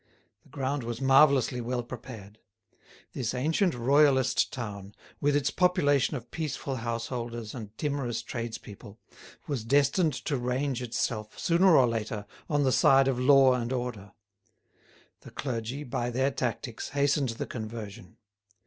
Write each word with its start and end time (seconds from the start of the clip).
The 0.41 0.49
ground 0.49 0.81
was 0.83 0.99
marvellously 0.99 1.61
well 1.61 1.83
prepared. 1.83 2.39
This 3.13 3.35
ancient 3.35 3.75
royalist 3.75 4.51
town, 4.51 4.95
with 5.19 5.35
its 5.35 5.51
population 5.51 6.17
of 6.17 6.31
peaceful 6.31 6.77
householders 6.77 7.53
and 7.53 7.77
timorous 7.77 8.23
tradespeople, 8.23 8.97
was 9.45 9.63
destined 9.63 10.13
to 10.25 10.37
range 10.37 10.81
itself, 10.81 11.37
sooner 11.37 11.77
or 11.77 11.85
later, 11.85 12.25
on 12.49 12.63
the 12.63 12.71
side 12.71 13.07
of 13.07 13.19
law 13.19 13.53
and 13.53 13.71
order. 13.71 14.13
The 15.19 15.29
clergy, 15.29 15.83
by 15.83 16.09
their 16.09 16.31
tactics, 16.31 16.89
hastened 16.89 17.29
the 17.37 17.45
conversion. 17.45 18.17